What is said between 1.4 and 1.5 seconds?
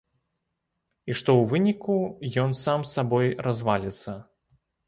ў